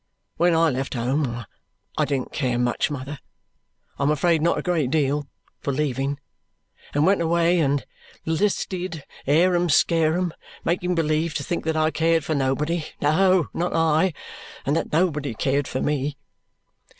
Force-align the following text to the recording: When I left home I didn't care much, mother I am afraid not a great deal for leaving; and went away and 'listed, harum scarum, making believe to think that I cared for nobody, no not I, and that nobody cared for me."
When 0.37 0.55
I 0.55 0.71
left 0.71 0.95
home 0.95 1.45
I 1.95 2.05
didn't 2.05 2.31
care 2.33 2.57
much, 2.57 2.89
mother 2.89 3.19
I 3.99 4.01
am 4.01 4.09
afraid 4.09 4.41
not 4.41 4.57
a 4.57 4.63
great 4.63 4.89
deal 4.89 5.27
for 5.59 5.71
leaving; 5.71 6.19
and 6.95 7.05
went 7.05 7.21
away 7.21 7.59
and 7.59 7.85
'listed, 8.25 9.05
harum 9.27 9.69
scarum, 9.69 10.33
making 10.65 10.95
believe 10.95 11.35
to 11.35 11.43
think 11.43 11.65
that 11.65 11.77
I 11.77 11.91
cared 11.91 12.25
for 12.25 12.33
nobody, 12.33 12.83
no 12.99 13.49
not 13.53 13.75
I, 13.75 14.13
and 14.65 14.75
that 14.75 14.91
nobody 14.91 15.35
cared 15.35 15.67
for 15.67 15.81
me." 15.81 16.17